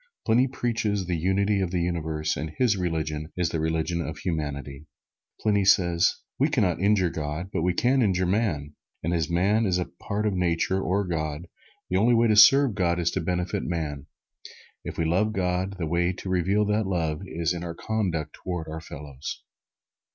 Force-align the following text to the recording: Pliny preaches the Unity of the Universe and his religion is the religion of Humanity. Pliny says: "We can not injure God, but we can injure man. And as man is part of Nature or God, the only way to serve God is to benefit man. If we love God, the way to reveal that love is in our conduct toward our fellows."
Pliny 0.25 0.47
preaches 0.47 1.05
the 1.05 1.15
Unity 1.15 1.61
of 1.61 1.69
the 1.69 1.81
Universe 1.83 2.35
and 2.35 2.49
his 2.57 2.75
religion 2.75 3.31
is 3.37 3.49
the 3.49 3.59
religion 3.59 4.01
of 4.01 4.17
Humanity. 4.17 4.87
Pliny 5.39 5.63
says: 5.63 6.15
"We 6.39 6.49
can 6.49 6.63
not 6.63 6.81
injure 6.81 7.11
God, 7.11 7.51
but 7.53 7.61
we 7.61 7.73
can 7.75 8.01
injure 8.01 8.25
man. 8.25 8.73
And 9.03 9.13
as 9.13 9.29
man 9.29 9.67
is 9.67 9.79
part 9.99 10.25
of 10.25 10.33
Nature 10.33 10.81
or 10.81 11.03
God, 11.05 11.45
the 11.87 11.97
only 11.97 12.15
way 12.15 12.27
to 12.27 12.35
serve 12.35 12.73
God 12.73 12.97
is 12.97 13.11
to 13.11 13.21
benefit 13.21 13.61
man. 13.61 14.07
If 14.83 14.97
we 14.97 15.05
love 15.05 15.33
God, 15.33 15.77
the 15.77 15.85
way 15.85 16.13
to 16.13 16.29
reveal 16.31 16.65
that 16.65 16.87
love 16.87 17.21
is 17.23 17.53
in 17.53 17.63
our 17.63 17.75
conduct 17.75 18.33
toward 18.43 18.69
our 18.69 18.81
fellows." 18.81 19.43